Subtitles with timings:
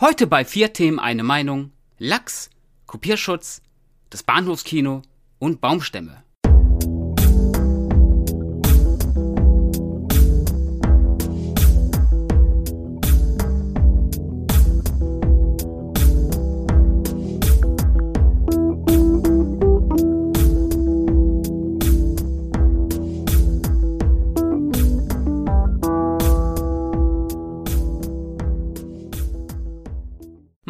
[0.00, 2.48] Heute bei vier Themen eine Meinung: Lachs,
[2.86, 3.60] Kopierschutz,
[4.08, 5.02] das Bahnhofskino
[5.38, 6.22] und Baumstämme.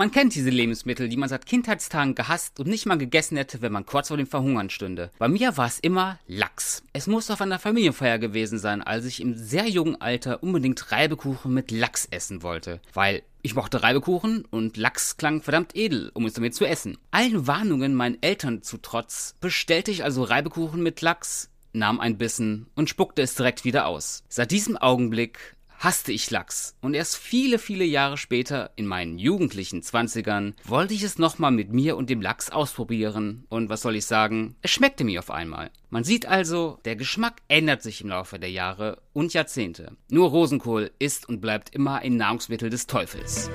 [0.00, 3.70] Man kennt diese Lebensmittel, die man seit Kindheitstagen gehasst und nicht mal gegessen hätte, wenn
[3.70, 5.10] man kurz vor dem Verhungern stünde.
[5.18, 6.82] Bei mir war es immer Lachs.
[6.94, 11.52] Es muss auf einer Familienfeier gewesen sein, als ich im sehr jungen Alter unbedingt Reibekuchen
[11.52, 12.80] mit Lachs essen wollte.
[12.94, 16.96] Weil ich mochte Reibekuchen und Lachs klang verdammt edel, um es damit zu essen.
[17.10, 22.68] Allen Warnungen meinen Eltern zu trotz bestellte ich also Reibekuchen mit Lachs, nahm ein Bissen
[22.74, 24.24] und spuckte es direkt wieder aus.
[24.30, 26.76] Seit diesem Augenblick hasste ich Lachs.
[26.80, 31.72] Und erst viele, viele Jahre später, in meinen jugendlichen Zwanzigern, wollte ich es nochmal mit
[31.72, 33.44] mir und dem Lachs ausprobieren.
[33.48, 34.54] Und was soll ich sagen?
[34.62, 35.70] Es schmeckte mir auf einmal.
[35.88, 39.96] Man sieht also, der Geschmack ändert sich im Laufe der Jahre und Jahrzehnte.
[40.10, 43.50] Nur Rosenkohl ist und bleibt immer ein Nahrungsmittel des Teufels.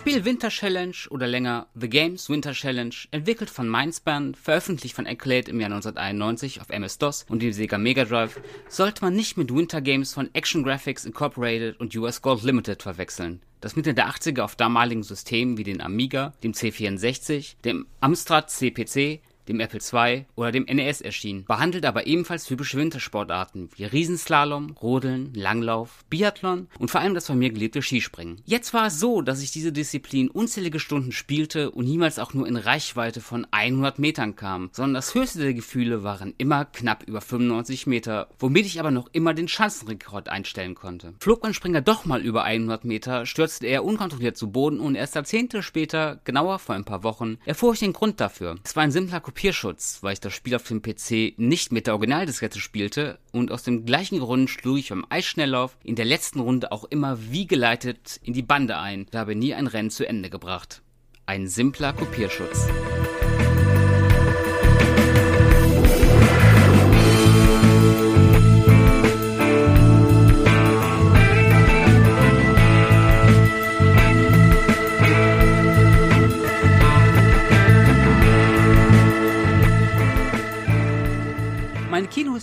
[0.00, 5.50] Spiel Winter Challenge oder länger The Games Winter Challenge, entwickelt von Mindspan, veröffentlicht von Accolade
[5.50, 9.82] im Jahr 1991 auf MS-DOS und dem Sega Mega Drive, sollte man nicht mit Winter
[9.82, 13.42] Games von Action Graphics Incorporated und US Gold Limited verwechseln.
[13.60, 19.20] Das Mitte der 80er auf damaligen Systemen wie den Amiga, dem C64, dem Amstrad CPC
[19.50, 25.32] dem Apple II oder dem NES erschien, behandelt aber ebenfalls typische Wintersportarten wie Riesenslalom, Rodeln,
[25.34, 28.40] Langlauf, Biathlon und vor allem das von mir geliebte Skispringen.
[28.44, 32.46] Jetzt war es so, dass ich diese Disziplin unzählige Stunden spielte und niemals auch nur
[32.46, 37.20] in Reichweite von 100 Metern kam, sondern das höchste der Gefühle waren immer knapp über
[37.20, 41.14] 95 Meter, womit ich aber noch immer den Schanzenrekord einstellen konnte.
[41.18, 45.16] Flog mein Springer doch mal über 100 Meter, stürzte er unkontrolliert zu Boden und erst
[45.16, 48.56] Jahrzehnte später, genauer vor ein paar Wochen, erfuhr ich den Grund dafür.
[48.64, 51.86] Es war ein simpler Kopie Kopierschutz, weil ich das Spiel auf dem PC nicht mit
[51.86, 56.40] der Originaldiskette spielte und aus dem gleichen Grund schlug ich beim Eisschnelllauf in der letzten
[56.40, 60.06] Runde auch immer wie geleitet in die Bande ein und habe nie ein Rennen zu
[60.06, 60.82] Ende gebracht.
[61.24, 62.68] Ein simpler Kopierschutz.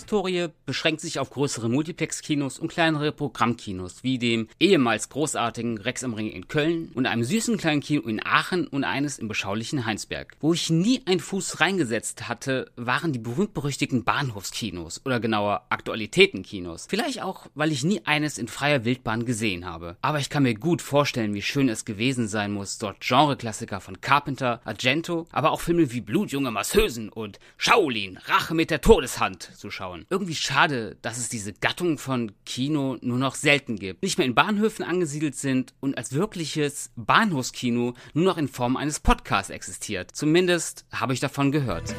[0.08, 6.14] Kinohistorie beschränkt sich auf größere Multiplex-Kinos und kleinere Programmkinos, wie dem ehemals großartigen Rex am
[6.14, 10.34] Ring in Köln und einem süßen kleinen Kino in Aachen und eines im beschaulichen Heinsberg.
[10.40, 16.86] Wo ich nie einen Fuß reingesetzt hatte, waren die berühmt-berüchtigten Bahnhofskinos oder genauer Aktualitätenkinos.
[16.88, 19.98] Vielleicht auch, weil ich nie eines in freier Wildbahn gesehen habe.
[20.00, 24.00] Aber ich kann mir gut vorstellen, wie schön es gewesen sein muss, dort Genreklassiker von
[24.00, 29.70] Carpenter, Argento, aber auch Filme wie Blutjunge Masseusen und Shaolin, Rache mit der Todeshand zu
[29.70, 29.97] schauen.
[30.10, 34.34] Irgendwie schade, dass es diese Gattung von Kino nur noch selten gibt, nicht mehr in
[34.34, 40.10] Bahnhöfen angesiedelt sind und als wirkliches Bahnhofskino nur noch in Form eines Podcasts existiert.
[40.14, 41.94] Zumindest habe ich davon gehört.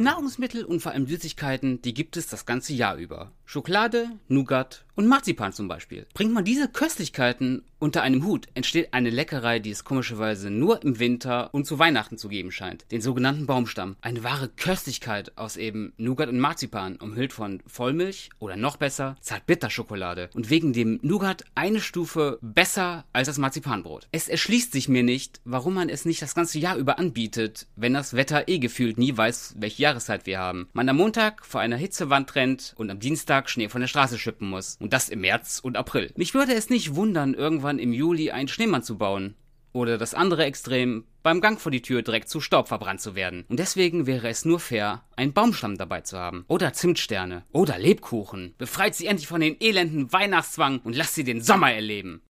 [0.00, 3.32] Nahrungsmittel und vor allem Süßigkeiten, die gibt es das ganze Jahr über.
[3.44, 6.06] Schokolade, Nougat und Marzipan zum Beispiel.
[6.14, 10.98] Bringt man diese Köstlichkeiten unter einem Hut, entsteht eine Leckerei, die es komischerweise nur im
[10.98, 12.84] Winter und zu Weihnachten zu geben scheint.
[12.92, 13.96] Den sogenannten Baumstamm.
[14.02, 20.30] Eine wahre Köstlichkeit aus eben Nougat und Marzipan, umhüllt von Vollmilch oder noch besser Zartbitterschokolade.
[20.34, 24.06] Und wegen dem Nougat eine Stufe besser als das Marzipanbrot.
[24.12, 27.94] Es erschließt sich mir nicht, warum man es nicht das ganze Jahr über anbietet, wenn
[27.94, 30.68] das Wetter eh gefühlt nie weiß, welche Jahreszeit wir haben.
[30.72, 34.48] Man am Montag vor einer Hitzewand rennt und am Dienstag Schnee von der Straße schippen
[34.48, 34.76] muss.
[34.80, 36.12] Und das im März und April.
[36.16, 39.34] Mich würde es nicht wundern, irgendwann im Juli einen Schneemann zu bauen.
[39.72, 43.44] Oder das andere Extrem, beim Gang vor die Tür direkt zu Staub verbrannt zu werden.
[43.48, 46.44] Und deswegen wäre es nur fair, einen Baumstamm dabei zu haben.
[46.48, 47.44] Oder Zimtsterne.
[47.52, 48.54] Oder Lebkuchen.
[48.58, 52.22] Befreit sie endlich von den elenden Weihnachtszwang und lasst sie den Sommer erleben.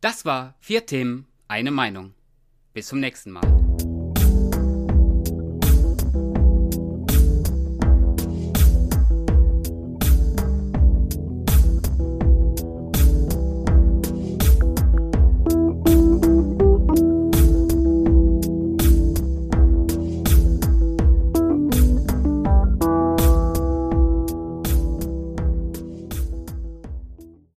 [0.00, 2.14] Das war vier Themen, eine Meinung.
[2.72, 3.65] Bis zum nächsten Mal.